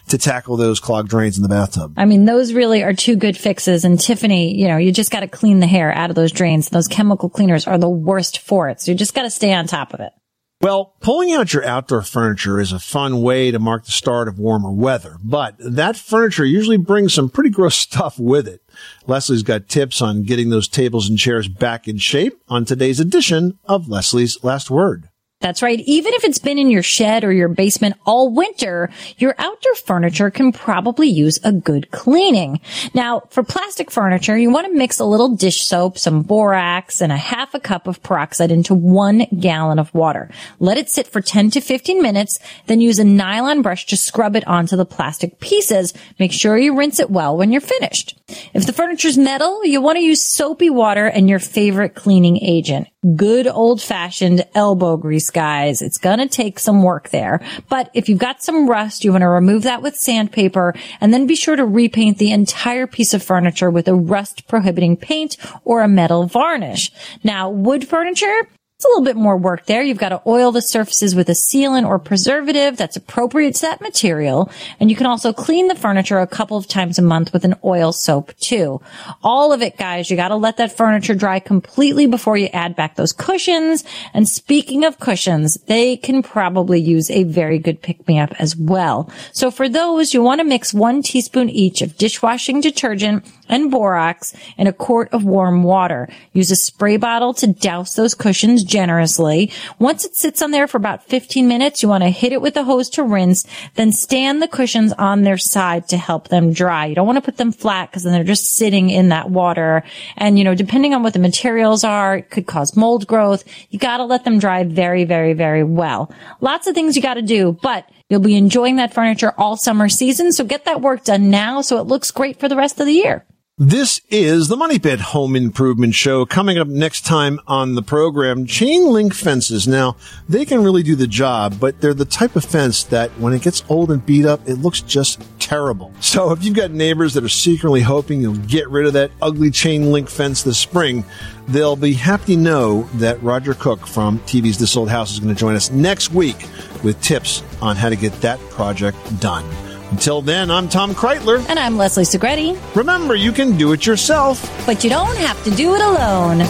[0.09, 1.92] to tackle those clogged drains in the bathtub.
[1.96, 3.84] I mean, those really are two good fixes.
[3.84, 6.70] And Tiffany, you know, you just got to clean the hair out of those drains.
[6.70, 8.80] Those chemical cleaners are the worst for it.
[8.80, 10.12] So you just got to stay on top of it.
[10.61, 14.40] Well, pulling out your outdoor furniture is a fun way to mark the start of
[14.40, 18.61] warmer weather, but that furniture usually brings some pretty gross stuff with it.
[19.06, 23.56] Leslie's got tips on getting those tables and chairs back in shape on today's edition
[23.66, 25.09] of Leslie's Last Word.
[25.41, 25.78] That's right.
[25.86, 30.32] Even if it's been in your shed or your basement all winter, your outdoor furniture
[30.32, 32.61] can probably use a good cleaning.
[32.93, 37.12] Now, for plastic furniture, you want to mix a little dish soap, some borax, and
[37.12, 40.28] a half a cup of peroxide into one gallon of water.
[40.59, 44.34] Let it sit for 10 to 15 minutes, then use a nylon brush to scrub
[44.34, 45.95] it onto the plastic pieces.
[46.18, 48.18] Make sure you rinse it well when you're finished.
[48.55, 52.89] If the furniture's metal, you want to use soapy water and your favorite cleaning agent.
[53.14, 55.82] Good old fashioned elbow grease, guys.
[55.82, 57.40] It's gonna take some work there.
[57.68, 61.26] But if you've got some rust, you want to remove that with sandpaper and then
[61.26, 65.82] be sure to repaint the entire piece of furniture with a rust prohibiting paint or
[65.82, 66.90] a metal varnish.
[67.24, 68.48] Now, wood furniture,
[68.78, 69.82] it's a little bit more work there.
[69.82, 73.80] You've got to oil the surfaces with a sealant or preservative that's appropriate to that
[73.80, 74.52] material.
[74.78, 77.56] And you can also clean the furniture a couple of times a month with an
[77.64, 78.80] oil soap too.
[79.24, 82.76] All of it, guys, you got to let that furniture dry completely before you add
[82.76, 83.82] back those cushions.
[84.14, 88.54] And speaking of cushions, they can probably use a very good pick me up as
[88.54, 89.10] well.
[89.32, 94.34] So for those, you want to mix one teaspoon each of dishwashing detergent and borax
[94.57, 96.09] in a quart of warm water.
[96.32, 99.51] Use a spray bottle to douse those cushions generously.
[99.78, 102.57] Once it sits on there for about 15 minutes, you want to hit it with
[102.57, 106.86] a hose to rinse, then stand the cushions on their side to help them dry.
[106.86, 109.82] You don't want to put them flat because then they're just sitting in that water.
[110.16, 113.44] And, you know, depending on what the materials are, it could cause mold growth.
[113.70, 116.12] You got to let them dry very, very, very well.
[116.40, 119.90] Lots of things you got to do, but You'll be enjoying that furniture all summer
[119.90, 122.86] season, so get that work done now so it looks great for the rest of
[122.86, 123.26] the year.
[123.61, 126.24] This is the Money Pit Home Improvement Show.
[126.24, 129.66] Coming up next time on the program, chain link fences.
[129.66, 129.96] Now,
[130.28, 133.42] they can really do the job, but they're the type of fence that when it
[133.42, 135.92] gets old and beat up, it looks just terrible.
[135.98, 139.50] So if you've got neighbors that are secretly hoping you'll get rid of that ugly
[139.50, 141.04] chain link fence this spring,
[141.48, 145.34] they'll be happy to know that Roger Cook from TV's This Old House is going
[145.34, 146.46] to join us next week
[146.84, 149.44] with tips on how to get that project done.
[149.91, 151.45] Until then, I'm Tom Kraeutler.
[151.49, 152.59] And I'm Leslie Segrete.
[152.76, 154.39] Remember, you can do it yourself.
[154.66, 156.41] But you don't have to do it alone.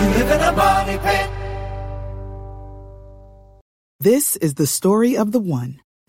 [0.00, 1.30] You live in a money pit.
[3.98, 5.80] This is the story of the one.